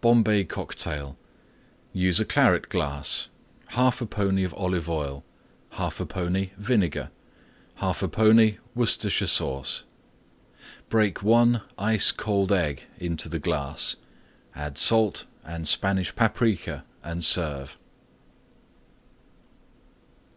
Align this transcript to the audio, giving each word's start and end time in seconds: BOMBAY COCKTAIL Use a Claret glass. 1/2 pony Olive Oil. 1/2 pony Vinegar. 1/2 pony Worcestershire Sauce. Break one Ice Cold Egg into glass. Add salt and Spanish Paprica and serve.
BOMBAY 0.00 0.44
COCKTAIL 0.44 1.16
Use 1.92 2.20
a 2.20 2.24
Claret 2.24 2.68
glass. 2.68 3.26
1/2 3.72 4.08
pony 4.08 4.46
Olive 4.52 4.88
Oil. 4.88 5.24
1/2 5.72 6.08
pony 6.08 6.50
Vinegar. 6.56 7.10
1/2 7.80 8.12
pony 8.12 8.58
Worcestershire 8.76 9.26
Sauce. 9.26 9.82
Break 10.88 11.20
one 11.24 11.62
Ice 11.76 12.12
Cold 12.12 12.52
Egg 12.52 12.84
into 13.00 13.28
glass. 13.40 13.96
Add 14.54 14.78
salt 14.78 15.24
and 15.42 15.66
Spanish 15.66 16.14
Paprica 16.14 16.84
and 17.02 17.24
serve. 17.24 17.76